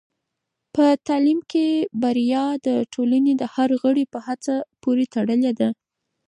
[0.75, 1.67] په تعلیم کې
[2.01, 5.69] بریا د ټولنې د هر غړي په هڅه پورې تړلې ده.